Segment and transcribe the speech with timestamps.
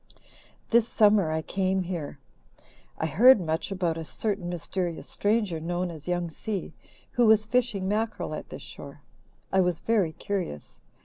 [0.71, 2.17] "This summer I came here.
[2.97, 6.73] I heard much about a certain mysterious stranger known as 'Young Si'
[7.11, 9.01] who was fishing mackerel at this shore.
[9.53, 10.81] I was very curious.